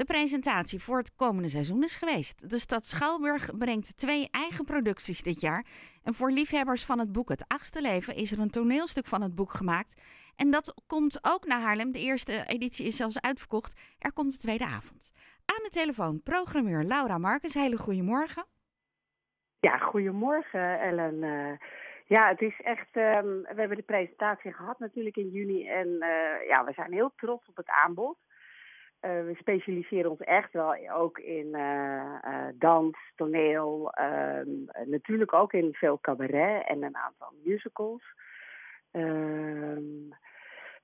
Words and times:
De 0.00 0.06
presentatie 0.06 0.82
voor 0.82 0.96
het 0.96 1.14
komende 1.14 1.48
seizoen 1.48 1.82
is 1.82 1.96
geweest. 1.96 2.50
De 2.50 2.58
stad 2.58 2.84
Schouwburg 2.84 3.58
brengt 3.58 3.96
twee 3.96 4.28
eigen 4.30 4.64
producties 4.64 5.22
dit 5.22 5.40
jaar. 5.40 5.64
En 6.02 6.14
voor 6.14 6.30
liefhebbers 6.30 6.84
van 6.84 6.98
het 6.98 7.12
boek 7.12 7.28
Het 7.28 7.44
Achtste 7.48 7.80
Leven 7.80 8.14
is 8.14 8.32
er 8.32 8.38
een 8.38 8.50
toneelstuk 8.50 9.06
van 9.06 9.22
het 9.22 9.34
boek 9.34 9.52
gemaakt. 9.52 10.00
En 10.36 10.50
dat 10.50 10.84
komt 10.86 11.18
ook 11.22 11.46
naar 11.46 11.60
Haarlem. 11.60 11.92
De 11.92 11.98
eerste 11.98 12.44
editie 12.46 12.86
is 12.86 12.96
zelfs 12.96 13.20
uitverkocht. 13.20 13.80
Er 13.98 14.12
komt 14.12 14.32
de 14.32 14.38
tweede 14.38 14.64
avond. 14.64 15.12
Aan 15.44 15.62
de 15.62 15.70
telefoon 15.70 16.22
programmeur 16.22 16.82
Laura 16.84 17.18
Markens. 17.18 17.54
Hele 17.54 17.76
goedemorgen. 17.76 18.44
Ja, 19.58 19.78
goedemorgen 19.78 20.80
Ellen. 20.80 21.22
Uh, 21.22 21.52
ja, 22.06 22.28
het 22.28 22.40
is 22.40 22.60
echt. 22.60 22.96
Um, 22.96 23.42
we 23.42 23.54
hebben 23.56 23.76
de 23.76 23.82
presentatie 23.82 24.52
gehad 24.52 24.78
natuurlijk 24.78 25.16
in 25.16 25.30
juni. 25.30 25.68
En 25.68 25.88
uh, 25.88 26.48
ja, 26.48 26.64
we 26.64 26.72
zijn 26.72 26.92
heel 26.92 27.12
trots 27.16 27.48
op 27.48 27.56
het 27.56 27.68
aanbod. 27.68 28.18
Uh, 29.02 29.10
we 29.10 29.34
specialiseren 29.38 30.10
ons 30.10 30.20
echt 30.20 30.52
wel 30.52 30.90
ook 30.94 31.18
in 31.18 31.56
dans, 32.54 32.96
toneel. 33.16 33.92
Ehm, 33.92 34.48
natuurlijk 34.84 35.32
ook 35.32 35.52
in 35.52 35.72
veel 35.72 35.98
cabaret 36.00 36.66
en 36.66 36.82
een 36.82 36.96
aantal 36.96 37.32
musicals. 37.44 38.02
Ehm 38.90 40.18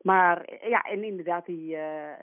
maar 0.07 0.69
ja, 0.69 0.83
en 0.83 1.05
inderdaad 1.05 1.47
die, 1.47 1.79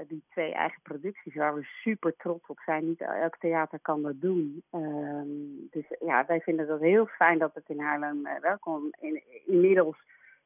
die 0.07 0.23
twee 0.29 0.53
eigen 0.53 0.81
producties 0.81 1.35
waar 1.35 1.55
we 1.55 1.63
super 1.63 2.15
trots 2.17 2.47
op 2.47 2.59
zijn. 2.59 2.85
Niet 2.87 3.01
elk 3.01 3.37
theater 3.37 3.79
kan 3.81 4.01
dat 4.01 4.21
doen. 4.21 4.63
Um, 4.71 5.67
dus 5.69 5.85
ja, 5.99 6.25
wij 6.25 6.39
vinden 6.41 6.67
het 6.67 6.81
heel 6.81 7.05
fijn 7.05 7.39
dat 7.39 7.53
het 7.53 7.69
in 7.69 7.79
Haarlem 7.79 8.27
welkom. 8.41 8.93
In, 8.99 9.23
inmiddels 9.45 9.97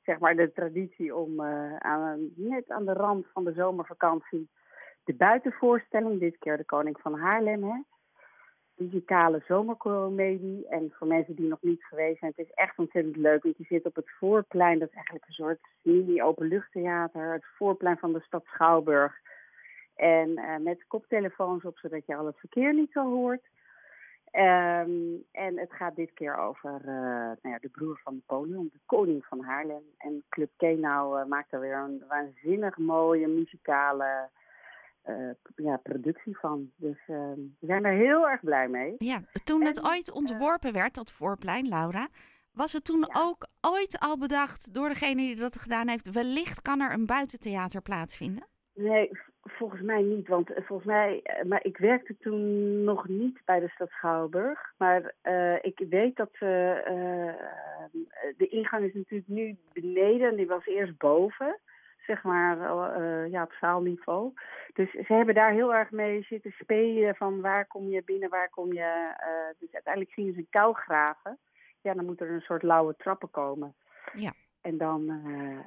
zeg 0.04 0.20
maar 0.20 0.36
de 0.36 0.52
traditie 0.52 1.16
om 1.16 1.42
aan, 1.80 2.30
net 2.36 2.70
aan 2.70 2.86
de 2.86 2.94
rand 2.94 3.26
van 3.34 3.44
de 3.44 3.54
zomervakantie 3.54 4.50
de 5.08 5.14
buitenvoorstelling, 5.14 6.20
dit 6.20 6.38
keer 6.38 6.58
de 6.58 6.66
Koning 6.66 7.00
van 7.02 7.20
Haarlem, 7.20 7.64
hè, 7.64 7.82
digitale 8.76 9.44
zomercomedie. 9.48 10.68
En 10.68 10.94
voor 10.98 11.08
mensen 11.08 11.36
die 11.36 11.48
nog 11.48 11.62
niet 11.62 11.84
geweest 11.84 12.20
zijn, 12.20 12.34
het 12.36 12.46
is 12.46 12.54
echt 12.54 12.78
ontzettend 12.78 13.16
leuk. 13.16 13.44
Want 13.44 13.58
je 13.58 13.64
zit 13.64 13.86
op 13.86 13.96
het 13.96 14.10
voorplein, 14.20 14.80
dat 14.80 14.90
is 14.90 14.96
eigenlijk 14.96 15.28
een 15.28 15.34
soort 15.34 15.60
mini-openluchttheater. 15.82 17.32
Het 17.32 17.46
voorplein 17.58 17.98
van 17.98 18.14
de 18.14 18.22
stad 18.22 18.46
Schouwburg. 18.46 19.16
En 19.96 20.30
uh, 20.30 20.58
met 20.58 20.88
koptelefoons 20.88 21.64
op, 21.64 21.78
zodat 21.78 22.06
je 22.06 22.16
al 22.16 22.26
het 22.26 22.40
verkeer 22.40 22.74
niet 22.74 22.92
zo 22.92 23.04
hoort. 23.04 23.48
Um, 24.32 25.24
en 25.32 25.58
het 25.58 25.74
gaat 25.74 25.96
dit 25.96 26.14
keer 26.14 26.38
over 26.38 26.82
uh, 26.82 26.86
nou 26.86 27.38
ja, 27.42 27.58
de 27.60 27.70
broer 27.70 28.00
van 28.04 28.14
Napoleon, 28.14 28.70
de 28.74 28.80
koning 28.86 29.26
van 29.26 29.44
Haarlem. 29.44 29.84
En 29.98 30.24
Club 30.30 30.50
Kenau 30.58 31.20
uh, 31.20 31.26
maakt 31.26 31.54
er 31.54 31.60
weer 31.60 31.78
een 31.78 32.04
waanzinnig 32.08 32.78
mooie 32.78 33.28
muzikale 33.28 34.30
uh, 35.10 35.30
ja, 35.56 35.78
productie 35.78 36.38
van. 36.38 36.72
Dus 36.76 36.98
uh, 37.08 37.18
we 37.60 37.66
zijn 37.66 37.86
er 37.86 37.94
heel 37.94 38.30
erg 38.30 38.42
blij 38.42 38.68
mee. 38.68 38.96
Ja, 38.98 39.22
toen 39.44 39.66
het 39.66 39.86
ooit 39.86 40.12
ontworpen 40.12 40.74
werd, 40.74 40.96
dat 40.96 41.12
voorplein, 41.12 41.68
Laura, 41.68 42.08
was 42.52 42.74
het 42.74 42.86
toen 42.86 43.00
ja. 43.00 43.22
ook 43.22 43.48
ooit 43.62 44.00
al 44.00 44.18
bedacht 44.18 44.74
door 44.74 44.90
degene 44.90 45.22
die 45.22 45.36
dat 45.36 45.62
gedaan 45.62 45.88
heeft, 45.88 46.12
wellicht 46.12 46.62
kan 46.62 46.80
er 46.82 46.94
een 46.94 47.06
buitentheater 47.06 47.82
plaatsvinden? 47.82 48.48
Nee, 48.74 49.10
volgens 49.42 49.82
mij 49.82 50.02
niet. 50.02 50.28
Want 50.28 50.50
volgens 50.56 50.88
mij, 50.88 51.24
maar 51.48 51.64
ik 51.64 51.78
werkte 51.78 52.18
toen 52.20 52.84
nog 52.84 53.08
niet 53.08 53.42
bij 53.46 53.60
de 53.60 53.70
stad 53.70 53.90
Schouwburg. 53.90 54.74
Maar 54.78 55.14
uh, 55.24 55.56
ik 55.62 55.86
weet 55.90 56.16
dat 56.16 56.30
uh, 56.34 56.40
de 58.38 58.48
ingang 58.50 58.86
is 58.86 58.94
natuurlijk 58.94 59.30
nu 59.30 59.58
beneden 59.74 60.30
en 60.30 60.36
die 60.36 60.48
was 60.48 60.66
eerst 60.66 60.98
boven 60.98 61.60
zeg 62.08 62.24
maar, 62.24 62.58
uh, 62.58 63.32
ja, 63.32 63.44
op 63.44 63.52
zaalniveau. 63.52 64.34
Dus 64.74 64.92
ze 64.92 65.14
hebben 65.14 65.36
daar 65.36 65.52
heel 65.52 65.74
erg 65.74 65.92
mee 65.92 66.24
zitten 66.24 66.52
spelen 66.52 67.16
van 67.16 67.42
waar 67.42 67.68
kom 67.68 67.90
je 67.90 68.04
binnen, 68.04 68.30
waar 68.30 68.50
kom 68.50 68.74
je... 68.74 69.16
Uh, 69.20 69.60
dus 69.60 69.74
uiteindelijk 69.74 70.14
gingen 70.14 70.34
ze 70.34 70.40
een 70.40 70.48
kou 70.50 70.76
graven. 70.76 71.40
Ja, 71.82 71.94
dan 71.94 72.06
moet 72.06 72.22
er 72.22 72.32
een 72.32 72.42
soort 72.42 72.64
lauwe 72.64 72.96
trappen 72.98 73.30
komen. 73.30 73.76
Ja. 74.14 74.32
En 74.62 74.78
dan, 74.78 75.02
uh, 75.02 75.60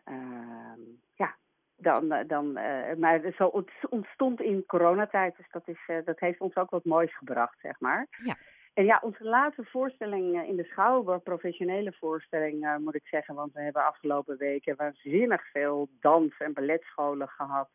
ja, 1.15 1.37
dan, 1.77 2.25
dan 2.27 2.53
maar 2.99 3.21
zo 3.37 3.65
ontstond 3.89 4.41
in 4.41 4.67
coronatijd, 4.67 5.37
dus 5.37 5.51
dat, 5.51 5.69
is, 5.69 5.91
dat 6.05 6.21
heeft 6.21 6.41
ons 6.41 6.57
ook 6.57 6.71
wat 6.71 6.85
moois 6.85 7.17
gebracht, 7.17 7.59
zeg 7.61 7.81
maar. 7.81 8.07
Ja. 8.25 8.37
En 8.73 8.85
ja, 8.85 9.01
onze 9.03 9.25
laatste 9.25 9.65
voorstelling 9.65 10.47
in 10.47 10.57
de 10.57 10.65
Schouwburg, 10.65 11.23
professionele 11.23 11.93
voorstelling 11.93 12.65
uh, 12.65 12.77
moet 12.77 12.95
ik 12.95 13.07
zeggen, 13.07 13.35
want 13.35 13.53
we 13.53 13.61
hebben 13.61 13.85
afgelopen 13.85 14.37
weken 14.37 14.77
waanzinnig 14.77 15.51
veel 15.51 15.89
dans- 16.01 16.39
en 16.39 16.53
balletscholen 16.53 17.29
gehad. 17.29 17.69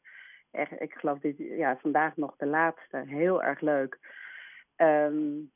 Echt, 0.51 0.81
ik 0.81 0.93
geloof 0.93 1.19
dit, 1.19 1.37
ja, 1.37 1.77
vandaag 1.77 2.15
nog 2.15 2.35
de 2.37 2.45
laatste, 2.45 3.03
heel 3.05 3.43
erg 3.43 3.59
leuk. 3.59 3.99
Um, 4.77 5.51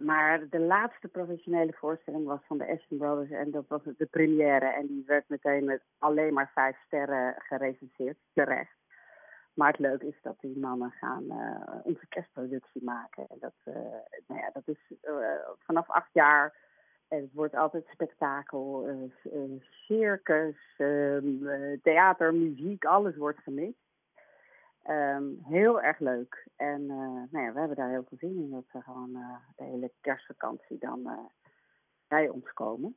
maar 0.00 0.48
de 0.48 0.58
laatste 0.58 1.08
professionele 1.08 1.72
voorstelling 1.72 2.26
was 2.26 2.40
van 2.46 2.58
de 2.58 2.68
Aston 2.68 2.98
Brothers 2.98 3.30
en 3.30 3.50
dat 3.50 3.68
was 3.68 3.82
de 3.84 4.06
première. 4.10 4.66
En 4.66 4.86
die 4.86 5.02
werd 5.06 5.28
meteen 5.28 5.64
met 5.64 5.82
alleen 5.98 6.32
maar 6.32 6.50
vijf 6.54 6.76
sterren 6.86 7.34
gerecenseerd, 7.38 8.16
terecht. 8.32 8.79
Maar 9.54 9.70
het 9.70 9.78
leuke 9.78 10.06
is 10.06 10.18
dat 10.22 10.40
die 10.40 10.58
mannen 10.58 10.90
gaan 10.90 11.24
uh, 11.24 11.74
onze 11.82 12.06
kerstproductie 12.08 12.84
maken. 12.84 13.26
En 13.28 13.36
dat, 13.40 13.54
uh, 13.64 13.74
nou 14.26 14.40
ja, 14.40 14.50
dat 14.52 14.68
is 14.68 14.92
uh, 15.02 15.48
vanaf 15.58 15.90
acht 15.90 16.12
jaar. 16.12 16.68
En 17.08 17.20
het 17.20 17.32
wordt 17.32 17.54
altijd 17.54 17.86
spektakel, 17.92 18.88
circus, 19.86 20.56
theater, 21.82 22.34
muziek, 22.34 22.84
alles 22.84 23.16
wordt 23.16 23.38
gemixt. 23.38 23.88
Um, 24.88 25.38
heel 25.42 25.82
erg 25.82 25.98
leuk. 25.98 26.46
En 26.56 26.86
nou 27.30 27.44
ja, 27.44 27.52
we 27.52 27.58
hebben 27.58 27.76
daar 27.76 27.90
heel 27.90 28.04
veel 28.08 28.18
zin 28.18 28.38
in 28.38 28.50
dat 28.50 28.64
ze 28.72 28.80
gewoon 28.82 29.12
de 29.56 29.64
hele 29.64 29.92
kerstvakantie 30.00 30.78
dan 30.78 31.28
bij 32.08 32.28
ons 32.28 32.52
komen. 32.52 32.96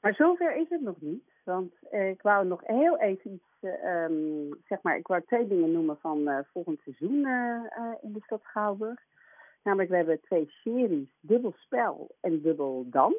Maar 0.00 0.14
zover 0.14 0.56
is 0.56 0.68
het 0.68 0.80
nog 0.80 1.00
niet. 1.00 1.31
Want 1.44 1.72
uh, 1.92 2.08
ik 2.08 2.22
wou 2.22 2.46
nog 2.46 2.60
heel 2.64 2.98
even 2.98 3.32
iets, 3.32 3.56
uh, 3.60 4.02
um, 4.04 4.60
zeg 4.64 4.82
maar, 4.82 4.96
ik 4.96 5.06
wou 5.06 5.22
twee 5.22 5.46
dingen 5.46 5.72
noemen 5.72 5.98
van 5.98 6.28
uh, 6.28 6.38
volgend 6.52 6.80
seizoen 6.80 7.26
in 8.02 8.12
de 8.12 8.20
stad 8.22 8.40
Schouwburg. 8.42 9.00
Namelijk, 9.62 9.90
we 9.90 9.96
hebben 9.96 10.20
twee 10.20 10.50
series, 10.50 11.08
Dubbel 11.20 11.52
Spel 11.56 12.14
en 12.20 12.42
Dubbel 12.42 12.86
Dans. 12.90 13.16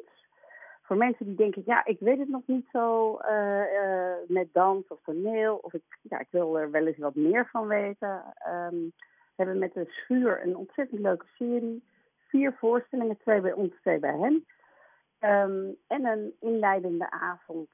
Voor 0.82 0.96
mensen 0.96 1.26
die 1.26 1.34
denken, 1.34 1.62
ja, 1.66 1.84
ik 1.84 2.00
weet 2.00 2.18
het 2.18 2.28
nog 2.28 2.42
niet 2.46 2.66
zo 2.72 3.18
met 4.26 4.52
dans 4.52 4.88
of 4.88 5.00
toneel, 5.02 5.56
of 5.56 5.72
ik, 5.72 5.82
ja, 6.02 6.18
ik 6.18 6.28
wil 6.30 6.58
er 6.58 6.70
wel 6.70 6.86
eens 6.86 6.98
wat 6.98 7.14
meer 7.14 7.46
van 7.46 7.66
weten. 7.66 8.22
Um, 8.48 8.92
we 9.36 9.42
hebben 9.42 9.58
met 9.58 9.74
de 9.74 9.84
Schuur 9.84 10.42
een 10.42 10.56
ontzettend 10.56 11.00
leuke 11.00 11.26
serie. 11.36 11.84
Vier 12.28 12.52
voorstellingen, 12.52 13.18
twee 13.18 13.40
bij 13.40 13.52
ons, 13.52 13.72
twee 13.80 13.98
bij 13.98 14.18
hen. 14.18 14.44
Um, 15.30 15.76
en 15.86 16.04
een 16.04 16.34
inleidende 16.40 17.10
avond 17.10 17.68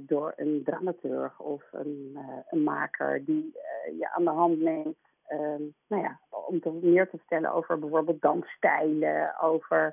door 0.00 0.32
een 0.36 0.62
dramaturg 0.64 1.40
of 1.40 1.62
een, 1.72 2.10
uh, 2.14 2.20
een 2.50 2.62
maker 2.62 3.24
die 3.24 3.52
uh, 3.54 3.98
je 3.98 4.10
aan 4.12 4.24
de 4.24 4.30
hand 4.30 4.60
neemt. 4.60 4.96
Um, 5.32 5.74
nou 5.86 6.02
ja, 6.02 6.20
om 6.30 6.60
te 6.60 6.70
meer 6.82 7.10
te 7.10 7.16
vertellen 7.16 7.52
over 7.52 7.78
bijvoorbeeld 7.78 8.20
dansstijlen, 8.20 9.40
over 9.40 9.92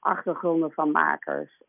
achtergronden 0.00 0.72
van 0.72 0.90
makers. 0.90 1.62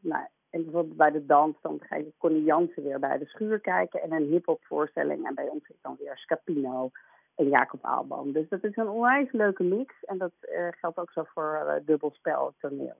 nou, 0.00 0.26
en 0.50 0.62
bijvoorbeeld 0.62 0.96
bij 0.96 1.10
de 1.10 1.26
dans, 1.26 1.56
dan 1.60 1.80
ga 1.80 1.96
je 1.96 2.12
Connie 2.18 2.44
Jansen 2.44 2.82
weer 2.82 2.98
bij 2.98 3.18
de 3.18 3.26
schuur 3.26 3.60
kijken 3.60 4.02
en 4.02 4.12
een 4.12 4.26
hip-hop 4.26 4.64
voorstelling. 4.64 5.26
En 5.26 5.34
bij 5.34 5.48
ons 5.48 5.68
is 5.68 5.80
dan 5.82 5.96
weer 5.98 6.16
Scapino 6.16 6.90
en 7.34 7.48
Jacob 7.48 7.84
Aalboom. 7.84 8.32
Dus 8.32 8.48
dat 8.48 8.64
is 8.64 8.76
een 8.76 8.88
onwijs 8.88 9.32
leuke 9.32 9.62
mix. 9.62 9.94
En 10.04 10.18
dat 10.18 10.32
geldt 10.80 10.98
ook 10.98 11.10
zo 11.10 11.22
voor 11.24 11.82
dubbelspel 11.84 12.54
toneel 12.58 12.96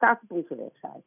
staat 0.00 0.20
op 0.22 0.32
onze 0.32 0.56
website. 0.56 1.04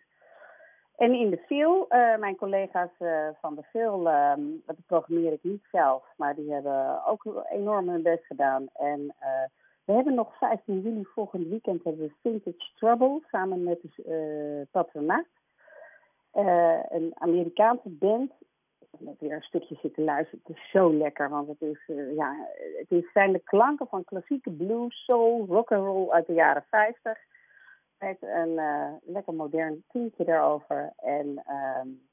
En 0.95 1.13
in 1.13 1.29
de 1.29 1.37
film, 1.37 1.85
uh, 1.89 2.17
mijn 2.17 2.35
collega's 2.35 2.89
uh, 2.99 3.27
van 3.41 3.55
de 3.55 3.63
film, 3.63 4.07
uh, 4.07 4.33
dat 4.65 4.75
programmeer 4.87 5.31
ik 5.31 5.43
niet 5.43 5.63
zelf, 5.71 6.03
maar 6.17 6.35
die 6.35 6.51
hebben 6.51 7.05
ook 7.05 7.43
enorm 7.51 7.89
hun 7.89 8.01
best 8.01 8.25
gedaan. 8.25 8.67
En 8.73 9.15
we 9.85 9.93
hebben 9.93 10.13
nog 10.13 10.37
15 10.37 10.81
juli 10.81 11.05
volgend 11.13 11.47
weekend 11.47 11.83
hebben 11.83 12.07
we 12.07 12.13
Vintage 12.21 12.71
Trouble 12.75 13.21
samen 13.31 13.63
met 13.63 13.81
de 13.81 14.65
een 16.89 17.11
Amerikaanse 17.13 17.89
band. 17.89 18.31
Ik 18.79 19.07
heb 19.07 19.19
weer 19.19 19.33
een 19.33 19.41
stukje 19.41 19.75
zitten 19.81 20.03
luisteren. 20.03 20.41
Het 20.43 20.57
is 20.57 20.69
zo 20.69 20.93
lekker, 20.93 21.29
want 21.29 21.47
het, 21.47 21.61
is, 21.61 21.79
ja, 22.15 22.47
het 22.77 22.91
is, 22.91 23.11
zijn 23.13 23.31
de 23.31 23.39
klanken 23.39 23.87
van 23.87 24.03
klassieke 24.03 24.51
blues, 24.51 25.03
soul, 25.05 25.45
rock 25.49 25.71
and 25.71 25.85
roll 25.85 26.09
uit 26.09 26.27
de 26.27 26.33
jaren 26.33 26.65
50 26.69 27.17
met 28.03 28.17
een 28.21 28.49
uh, 28.49 28.93
lekker 29.01 29.33
modern 29.33 29.83
tintje 29.87 30.27
erover. 30.27 30.93
En 30.95 31.27
um, 31.27 32.07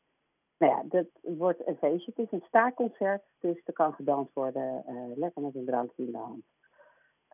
nou 0.58 0.72
ja, 0.72 0.82
dat 0.84 1.06
wordt 1.22 1.66
een 1.66 1.76
feestje. 1.76 2.12
Het 2.14 2.26
is 2.26 2.32
een 2.32 2.46
staakconcert, 2.46 3.22
dus 3.40 3.60
er 3.64 3.72
kan 3.72 3.92
gedanst 3.92 4.34
worden, 4.34 4.84
uh, 4.88 5.16
lekker 5.16 5.42
met 5.42 5.54
een 5.54 5.64
drankje 5.64 6.04
in 6.04 6.12
de 6.12 6.19
hand. 6.19 6.44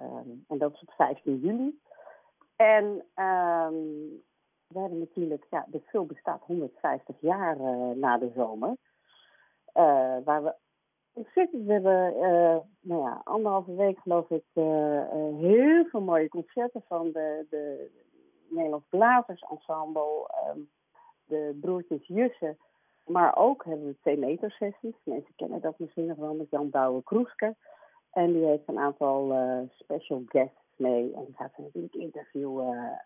Um, 0.03 0.45
en 0.49 0.59
dat 0.59 0.73
is 0.73 0.81
op 0.81 0.91
15 0.91 1.39
juli. 1.39 1.81
En 2.57 2.85
um, 3.25 4.23
we 4.67 4.79
hebben 4.79 4.99
natuurlijk, 4.99 5.47
ja, 5.51 5.67
de 5.69 5.81
film 5.81 6.07
bestaat 6.07 6.43
150 6.43 7.17
jaar 7.21 7.57
uh, 7.57 7.91
na 7.91 8.19
de 8.19 8.31
zomer. 8.35 8.77
waar 10.25 10.43
we 10.43 10.55
Ontzettend. 11.13 11.67
We 11.67 11.73
hebben 11.73 12.15
uh, 12.17 12.57
nou 12.81 13.03
ja, 13.03 13.21
anderhalve 13.25 13.75
week 13.75 13.99
geloof 13.99 14.31
ik 14.31 14.45
heel 15.41 15.85
veel 15.85 16.01
mooie 16.01 16.29
concerten 16.29 16.83
van 16.89 17.13
de, 17.13 17.47
de 17.51 17.91
Nederlands 18.49 18.87
Blazers 18.89 19.45
Ensemble, 19.51 20.29
ehm, 20.29 20.59
de 21.25 21.59
broertjes 21.61 22.07
Jussen. 22.07 22.59
Maar 23.05 23.37
ook 23.37 23.65
hebben 23.65 23.87
we 23.87 23.97
twee 24.01 24.19
meter 24.19 24.51
sessies. 24.51 24.97
Mensen 25.03 25.35
kennen 25.37 25.61
dat 25.61 25.79
misschien 25.79 26.07
nog 26.07 26.17
wel 26.17 26.35
met 26.35 26.51
Jan 26.51 26.71
Douwe 26.71 27.03
Kroeske. 27.03 27.57
En 28.11 28.33
die 28.33 28.45
heeft 28.45 28.69
een 28.69 28.79
aantal 28.79 29.35
special 29.71 30.23
guests 30.27 30.75
mee. 30.77 31.15
En 31.15 31.35
gaat 31.37 31.53
ze 31.57 31.63
natuurlijk 31.63 31.95
interviewen. 31.95 33.01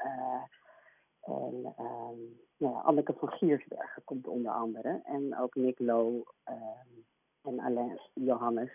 En 1.21 1.75
um, 1.79 2.39
nou 2.57 2.75
ja, 2.75 2.81
Anneke 2.81 3.15
van 3.19 3.31
Giersbergen 3.31 4.05
komt 4.05 4.27
onder 4.27 4.53
andere. 4.53 5.01
En 5.05 5.39
ook 5.39 5.55
Nick 5.55 5.79
Low 5.79 6.15
um, 6.49 7.05
en 7.43 7.61
Alain 7.61 8.01
Johannes. 8.15 8.71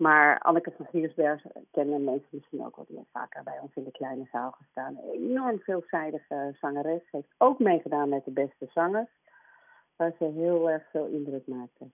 Maar 0.00 0.38
Anneke 0.38 0.72
van 0.76 0.86
Giersbergen 0.86 1.66
kennen 1.70 2.04
mensen 2.04 2.28
misschien 2.30 2.64
ook 2.64 2.76
wel. 2.76 2.84
Die 2.88 2.96
heeft 2.96 3.08
vaker 3.12 3.42
bij 3.42 3.58
ons 3.60 3.74
in 3.74 3.84
de 3.84 3.90
kleine 3.90 4.28
zaal 4.32 4.50
gestaan. 4.50 4.96
Een 4.96 5.28
enorm 5.30 5.58
veelzijdige 5.58 6.56
zangeres. 6.60 7.02
Heeft 7.10 7.34
ook 7.38 7.58
meegedaan 7.58 8.08
met 8.08 8.24
de 8.24 8.30
beste 8.30 8.66
zangers. 8.74 9.08
Waar 9.96 10.12
ze 10.18 10.24
heel 10.24 10.70
erg 10.70 10.82
veel 10.90 11.06
indruk 11.06 11.46
maakte. 11.46 11.90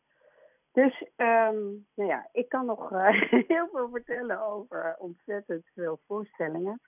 Dus 0.73 1.03
um, 1.17 1.87
nou 1.95 2.11
ja, 2.11 2.29
ik 2.33 2.49
kan 2.49 2.67
nog 2.67 2.93
uh, 2.93 3.09
heel 3.49 3.69
veel 3.73 3.89
vertellen 3.91 4.47
over 4.47 4.95
ontzettend 4.99 5.65
veel 5.75 6.01
voorstellingen. 6.07 6.81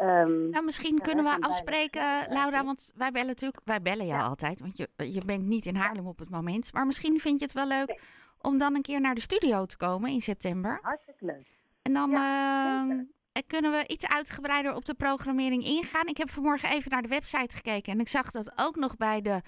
Um, 0.00 0.50
nou, 0.50 0.64
misschien 0.64 0.98
kunnen 0.98 1.24
we 1.24 1.36
afspreken, 1.40 2.26
Laura, 2.28 2.64
want 2.64 2.92
wij 2.96 3.10
bellen 3.10 3.26
natuurlijk, 3.26 3.60
wij 3.64 3.82
bellen 3.82 4.06
jou 4.06 4.22
altijd, 4.22 4.60
want 4.60 4.76
je, 4.76 4.88
je 4.96 5.22
bent 5.26 5.44
niet 5.44 5.66
in 5.66 5.74
Haarlem 5.74 6.06
op 6.06 6.18
het 6.18 6.30
moment. 6.30 6.72
Maar 6.72 6.86
misschien 6.86 7.20
vind 7.20 7.38
je 7.38 7.44
het 7.44 7.54
wel 7.54 7.66
leuk 7.66 8.00
om 8.42 8.58
dan 8.58 8.74
een 8.74 8.82
keer 8.82 9.00
naar 9.00 9.14
de 9.14 9.20
studio 9.20 9.66
te 9.66 9.76
komen 9.76 10.10
in 10.10 10.20
september. 10.20 10.78
Hartstikke 10.82 11.24
leuk. 11.24 11.46
En 11.82 11.92
dan 11.92 12.10
uh, 12.10 13.40
kunnen 13.46 13.70
we 13.70 13.84
iets 13.86 14.06
uitgebreider 14.06 14.74
op 14.74 14.84
de 14.84 14.94
programmering 14.94 15.64
ingaan. 15.64 16.06
Ik 16.06 16.16
heb 16.16 16.30
vanmorgen 16.30 16.70
even 16.70 16.90
naar 16.90 17.02
de 17.02 17.08
website 17.08 17.56
gekeken 17.56 17.92
en 17.92 18.00
ik 18.00 18.08
zag 18.08 18.30
dat 18.30 18.52
ook 18.56 18.76
nog 18.76 18.96
bij 18.96 19.20
de 19.20 19.40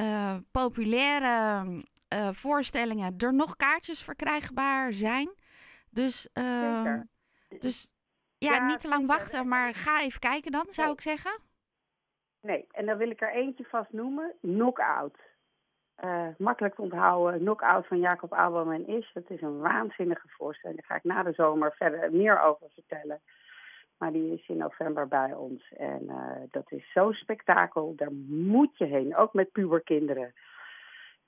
uh, 0.00 0.36
populaire 0.50 1.64
uh, 2.14 2.28
voorstellingen 2.32 3.14
er 3.18 3.34
nog 3.34 3.56
kaartjes 3.56 4.02
verkrijgbaar 4.02 4.92
zijn. 4.92 5.30
Dus, 5.90 6.28
dus 7.58 7.88
ja, 8.38 8.66
niet 8.66 8.80
te 8.80 8.88
lang 8.88 9.06
wachten, 9.06 9.48
maar 9.48 9.74
ga 9.74 10.02
even 10.02 10.20
kijken 10.20 10.52
dan, 10.52 10.66
zou 10.70 10.92
ik 10.92 11.00
zeggen. 11.00 11.40
Nee, 12.40 12.66
en 12.70 12.86
dan 12.86 12.96
wil 12.96 13.10
ik 13.10 13.20
er 13.20 13.32
eentje 13.32 13.64
vast 13.64 13.92
noemen. 13.92 14.34
Knockout. 14.40 15.18
Uh, 16.04 16.26
makkelijk 16.38 16.74
te 16.74 16.82
onthouden. 16.82 17.40
Knockout 17.40 17.86
van 17.86 17.98
Jacob 17.98 18.32
Abel 18.32 18.70
en 18.70 18.86
Is. 18.86 19.10
Het 19.14 19.30
is 19.30 19.40
een 19.40 19.58
waanzinnige 19.58 20.28
voorstelling. 20.28 20.78
Daar 20.80 20.88
ga 20.88 20.96
ik 20.96 21.04
na 21.04 21.22
de 21.22 21.32
zomer 21.32 21.72
verder 21.72 22.12
meer 22.12 22.42
over 22.42 22.66
vertellen. 22.74 23.20
Maar 23.96 24.12
die 24.12 24.32
is 24.32 24.48
in 24.48 24.56
november 24.56 25.08
bij 25.08 25.32
ons. 25.34 25.72
En 25.76 26.02
uh, 26.02 26.32
dat 26.50 26.72
is 26.72 26.92
zo'n 26.92 27.12
spektakel. 27.12 27.94
Daar 27.96 28.12
moet 28.28 28.78
je 28.78 28.84
heen. 28.84 29.16
Ook 29.16 29.32
met 29.32 29.52
puberkinderen. 29.52 30.34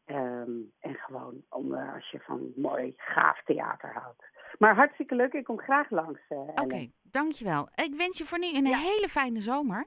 Um, 0.06 0.72
en 0.80 0.94
gewoon 0.94 1.42
om, 1.48 1.74
uh, 1.74 1.94
als 1.94 2.10
je 2.10 2.20
van 2.20 2.52
mooi, 2.56 2.94
gaaf 2.96 3.42
theater 3.44 3.92
houdt. 3.92 4.24
Maar 4.58 4.74
hartstikke 4.74 5.14
leuk. 5.14 5.32
Ik 5.32 5.44
kom 5.44 5.58
graag 5.58 5.90
langs. 5.90 6.20
Oké, 6.28 6.62
okay, 6.62 6.92
dankjewel. 7.02 7.68
Ik 7.74 7.94
wens 7.94 8.18
je 8.18 8.24
voor 8.24 8.38
nu 8.38 8.56
een 8.56 8.66
hele 8.66 9.08
fijne 9.08 9.40
zomer. 9.40 9.86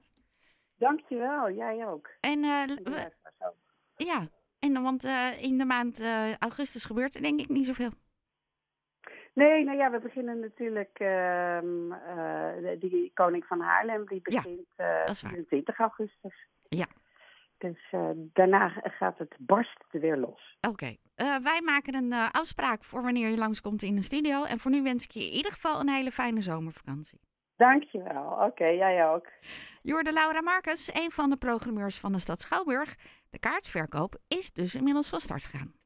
Dankjewel. 0.77 1.51
Jij 1.51 1.87
ook. 1.87 2.09
En 2.19 2.41
we, 2.41 3.11
ja, 3.95 4.27
en 4.63 4.81
want 4.81 5.03
in 5.41 5.57
de 5.57 5.65
maand 5.65 6.03
augustus 6.39 6.85
gebeurt 6.85 7.15
er 7.15 7.21
denk 7.21 7.39
ik 7.39 7.49
niet 7.49 7.65
zoveel. 7.65 7.91
Nee, 9.33 9.63
nou 9.63 9.77
ja, 9.77 9.91
we 9.91 9.99
beginnen 9.99 10.39
natuurlijk. 10.39 10.99
Uh, 10.99 11.59
die 12.79 13.11
Koning 13.13 13.45
van 13.45 13.59
Haarlem 13.59 14.07
die 14.07 14.21
begint 14.21 14.67
ja, 14.75 15.13
24 15.13 15.77
augustus. 15.77 16.47
Ja, 16.69 16.87
dus 17.63 17.91
uh, 17.91 18.09
daarna 18.15 18.67
gaat 18.83 19.17
het 19.17 19.35
barst 19.39 19.83
weer 19.91 20.17
los. 20.17 20.57
Oké. 20.61 20.69
Okay. 20.69 20.99
Uh, 21.17 21.35
wij 21.43 21.61
maken 21.61 21.95
een 21.95 22.11
uh, 22.11 22.29
afspraak 22.31 22.83
voor 22.83 23.01
wanneer 23.01 23.29
je 23.29 23.37
langskomt 23.37 23.81
in 23.81 23.95
de 23.95 24.01
studio. 24.01 24.43
En 24.43 24.59
voor 24.59 24.71
nu 24.71 24.83
wens 24.83 25.03
ik 25.03 25.11
je 25.11 25.19
in 25.19 25.31
ieder 25.31 25.51
geval 25.51 25.79
een 25.79 25.89
hele 25.89 26.11
fijne 26.11 26.41
zomervakantie. 26.41 27.19
Dankjewel. 27.55 28.31
Oké, 28.47 28.65
jij 28.65 29.07
ook. 29.07 29.27
Jorde 29.81 30.13
Laura 30.13 30.41
Marcus, 30.41 30.93
een 30.93 31.11
van 31.11 31.29
de 31.29 31.37
programmeurs 31.37 31.99
van 31.99 32.11
de 32.11 32.19
stad 32.19 32.41
Schouwburg. 32.41 32.95
De 33.29 33.39
kaartverkoop 33.39 34.15
is 34.27 34.53
dus 34.53 34.75
inmiddels 34.75 35.09
van 35.09 35.19
start 35.19 35.45
gegaan. 35.45 35.82